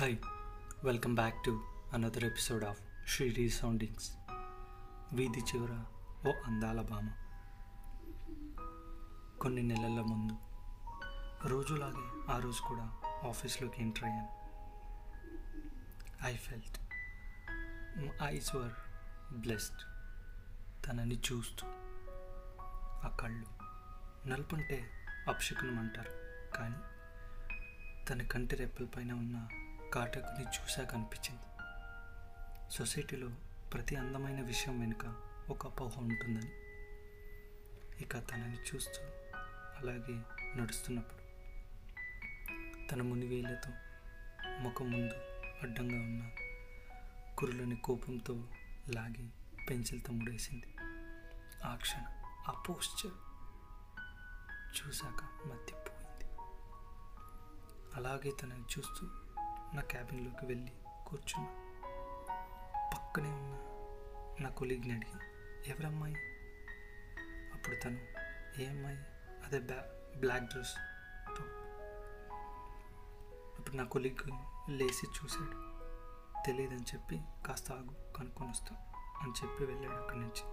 [0.00, 0.16] Hi
[0.84, 4.12] welcome back to another episode of Sri soundings
[5.12, 5.84] వీధి చివర
[6.28, 7.10] ఓ అందాల భామ
[9.40, 10.36] కొన్ని నెలల ముందు
[11.48, 12.92] రోజులాగే ఆ రోజు కూడా
[13.28, 14.28] ఆఫీస్లోకి ఎంటర్ అయ్యాను.
[16.24, 16.78] I felt
[18.22, 18.72] eyes were
[19.32, 19.82] blessed
[20.86, 21.66] తనని చూస్తూ
[23.06, 23.46] ఆ కళ్ళు
[24.28, 24.90] నలుపుంటే
[25.28, 26.10] అప్షకులం అంటారు
[26.56, 26.76] కానీ
[28.08, 29.48] తన కంటి రెప్పలపైన ఉన్న
[29.94, 31.42] కాటకుని చూశాక అనిపించింది.
[32.70, 33.28] సొసైటీలో
[33.72, 35.16] ప్రతి అందమైన విషయం వెనుక
[35.50, 36.50] ఒక అపోహ ఉంటుందని.
[38.02, 39.02] ఇక తనని చూస్తూ
[39.78, 40.22] అలాగే
[40.56, 41.20] నడుస్తున్నప్పుడు
[42.88, 43.70] తన మునివేళ్ళతో
[44.60, 45.14] ముఖం ముందు
[45.62, 46.30] అడ్డంగా ఉన్న
[47.38, 48.34] కురులని కోపంతో
[48.94, 49.28] లాగి
[49.70, 50.66] పెన్సిల్తో ముడేసింది.
[51.64, 53.12] ఆ క్షణం ఆ పోస్చర్
[54.78, 56.24] చూశాక మత్తిపోయింది
[57.94, 59.29] అలాగే తనని చూస్తూ
[59.74, 60.72] నా క్యాబిన్లోకి వెళ్ళి
[61.06, 61.50] కూర్చున్నా.
[62.94, 63.56] పక్కనే ఉన్న
[64.40, 65.18] నా కొలీగ్ని అడిగి
[65.70, 66.14] ఎవరమ్మాయి?
[67.54, 67.98] అప్పుడు తను
[68.60, 68.98] ఏ అమ్మాయి?
[69.44, 69.84] అదే బ్లా
[70.16, 70.74] బ్లాక్ డ్రెస్.
[71.28, 71.70] టాప్
[73.58, 74.30] అప్పుడు నా కొలీగ్
[74.70, 75.70] లేచి చూశాడు.
[76.46, 80.44] తెలియదని చెప్పి కాస్త ఆగు కనుక్కొని వస్తా అని చెప్పి వెళ్ళాడు అక్కడి నుంచి.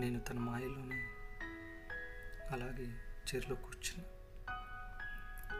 [0.00, 1.08] నేను తన మాయలోనే
[2.50, 4.04] అలాగే చీరలో కూర్చున్నా.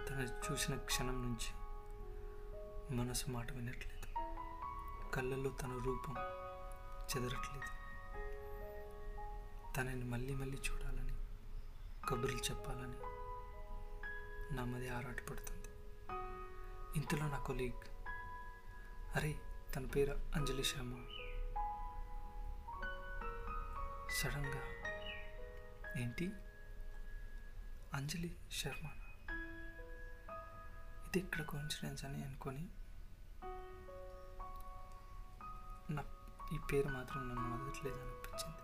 [0.09, 1.68] తను చూసిన క్షణం నుంచి
[2.91, 4.07] మనసు మాట వినట్లేదు.
[5.11, 6.15] కళ్ళల్లో తన రూపం
[7.03, 7.79] చెదరట్లేదు.
[9.77, 11.13] తనని మళ్ళీ మళ్ళీ చూడాలని
[12.09, 12.97] కబుర్లు చెప్పాలని
[14.57, 15.69] నామది ఆరాటపడుతుంది
[16.97, 17.89] ఇంతలో నా కొలీగ్
[19.17, 19.41] అరే
[19.77, 21.07] తన పేరు అంజలి శర్మ
[24.11, 24.63] సడన్గా
[26.03, 26.31] ఏంటి?
[27.95, 28.87] అంజలి శర్మ
[31.07, 32.69] ఇది ఇక్కడ కోఇన్సిడెన్స్ అని అనుకొని
[36.55, 38.59] ఈ పేరు మాత్రం నన్ను వదలట్లేదు అనిపించింది.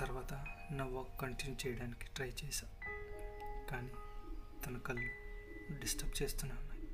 [0.00, 0.34] తర్వాత
[0.70, 2.66] నా వర్క్ కంటిన్యూ చేయడానికి ట్రై చేశా.
[3.70, 3.90] కానీ
[4.66, 5.10] తన కళ్ళు
[5.78, 6.88] డిస్టర్బ్ చేస్తూనే ఉన్నాయి.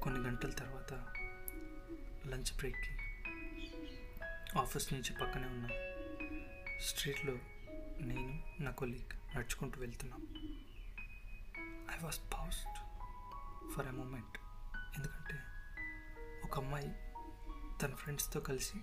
[0.00, 0.92] కొన్ని గంటల తర్వాత
[2.26, 2.94] లంచ్ బ్రేక్కి
[4.58, 5.68] ఆఫీస్ నుంచి పక్కనే ఉన్న
[6.80, 7.34] స్ట్రీట్లో
[8.00, 10.20] నేను నా కొలీగ్ నడుచుకుంటూ వెళ్తున్నాం.
[11.94, 12.78] I was passed
[13.72, 14.38] for a moment
[14.96, 15.40] ఎందుకంటే
[16.44, 16.94] ఒక అమ్మాయి
[17.82, 18.80] తన ఫ్రెండ్స్తో కలిసి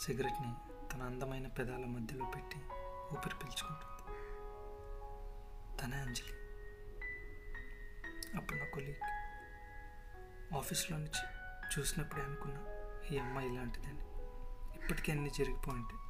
[0.00, 0.54] సిగరెట్ని
[0.92, 2.56] తన అందమైన పెదాల మధ్యలో పెట్టి
[3.12, 3.94] ఊపిరి పీల్చుకుంటుంది.
[5.78, 6.34] తనే అంజలి.
[8.36, 9.02] అప్పుడు నా కొలీగ్
[10.54, 11.22] ఆఫీస్లో నుంచి
[11.78, 12.60] చూసినప్పుడే అనుకున్నా
[13.12, 14.00] ఈ అమ్మాయి ఇలాంటిదని.
[14.74, 16.00] ఇప్పటికీ అన్నీ జరిగిపోయింటాయి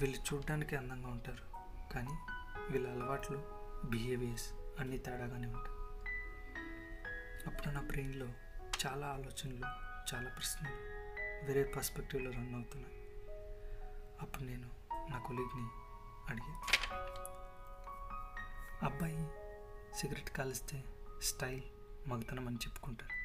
[0.00, 1.44] వీళ్ళు చూడడానికి అందంగా ఉంటారు
[1.92, 2.18] కానీ
[2.70, 3.44] వీళ్ళ అలవాట్లు
[3.84, 5.79] బిహేవియర్స్ అన్నీ తేడాగానే ఉంటాయి.
[7.46, 8.26] అప్పుడు నా బ్రెయిన్లో
[8.86, 10.74] చాలా ఆలోచనలు చాలా ప్రశ్నలు
[11.46, 12.94] వేరే పర్స్పెక్టివ్లో రన్ అవుతున్నాయి.
[14.20, 14.70] అప్పుడు నేను
[15.10, 15.68] నా కొలీగ్ని
[16.28, 16.60] అడిగా
[18.82, 19.28] అబ్బాయి
[19.96, 20.84] సిగరెట్ కాలిస్తే
[21.22, 21.62] స్టైల్
[22.08, 23.20] మగతనం అని చెప్పుకుంటారు.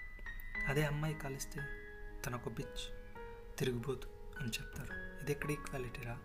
[0.69, 1.61] అదే అమ్మాయి కాలిస్తే
[2.25, 2.93] తన ఒక బిచ్
[3.57, 4.09] తిరిగిపోదు
[4.39, 5.21] అని చెప్తారు.
[5.21, 6.19] ఇది ఎక్కడ ఈక్వాలిటీరా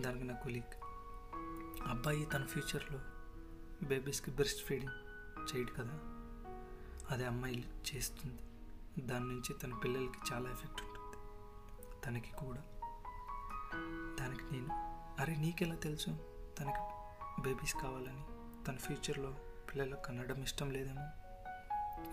[0.00, 0.74] దానికి నా కొలీగ్
[1.88, 3.00] అబ్బాయి తన ఫ్యూచర్లో
[3.86, 4.92] బేబీస్కి బ్రెస్ట్ ఫీడింగ్
[5.56, 6.15] చేయడు కదా?
[7.10, 8.42] అదే అమ్మాయి చేస్తుంది.
[9.06, 11.16] దాని నుంచి తన పిల్లలకి చాలా ఎఫెక్ట్ ఉంటుంది.
[12.06, 12.62] తనకి కూడా.
[14.20, 14.68] దానికి నేను
[15.20, 16.10] అరే నీకెలా తెలుసు?
[16.58, 16.96] తనకి
[17.42, 18.24] బేబీస్ కావాలని.
[18.64, 19.36] తన ఫ్యూచర్లో
[19.72, 21.08] పిల్లలకు కనడం ఇష్టం లేదేమో?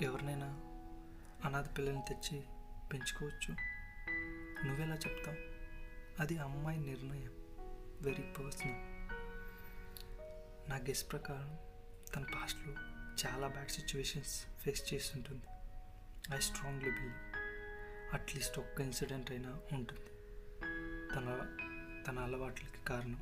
[0.01, 0.45] ఎవరినైనా
[1.45, 2.43] అనాథ పిల్లల్ని తెచ్చి
[2.93, 3.55] పెంచుకోవచ్చు.
[4.67, 5.37] నువ్వెలా చెప్తావు?
[6.21, 7.31] అది అమ్మాయి నిర్ణయం.
[8.01, 8.93] వెరీ పర్సనల్
[10.69, 11.57] నా గెస్ ప్రకారం
[12.15, 12.73] తన పాస్ట్లో
[13.25, 15.45] చాలా బ్యాడ్ సిచ్యువేషన్స్ ఫేస్ చేస్తుంటుంది.
[16.35, 17.19] I strongly believe
[18.13, 20.09] at least ఒక్క ఇన్సిడెంట్ అయినా ఉంటుంది.
[21.15, 21.27] తన
[22.07, 23.21] తన అలవాట్లకి కారణం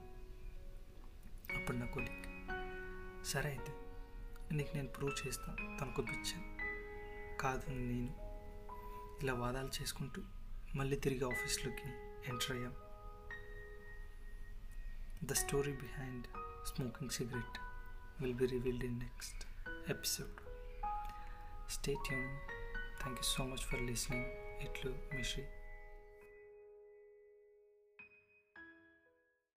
[1.55, 2.23] అప్పుడు నా కొలీగ్
[3.25, 3.73] సరే అయితే
[4.55, 6.47] నీకు నేను ప్రూవ్ చేస్తాను తనకు పిచ్చాను
[7.37, 8.31] కాదు నేను.
[9.21, 10.21] ఇలా వాదాలు చేసుకుంటూ
[10.75, 11.87] మళ్ళీ తిరిగి ఆఫీస్లోకి
[12.29, 12.73] ఎంటర్ అయ్యాం.
[15.23, 16.27] The story behind
[16.67, 17.57] smoking cigarette
[18.21, 19.50] will be revealed in next
[19.89, 20.29] episode.
[21.67, 22.29] Stay tuned.
[23.01, 24.25] Thank you so much for listening.
[24.61, 25.43] Itlu Mishri.